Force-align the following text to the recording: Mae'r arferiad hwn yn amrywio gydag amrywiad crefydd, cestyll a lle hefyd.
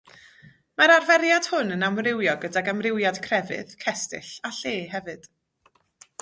Mae'r 0.81 0.93
arferiad 0.93 1.49
hwn 1.51 1.69
yn 1.75 1.87
amrywio 1.87 2.33
gydag 2.45 2.71
amrywiad 2.73 3.21
crefydd, 3.27 3.77
cestyll 3.85 4.33
a 4.51 4.53
lle 4.61 4.75
hefyd. 4.97 5.31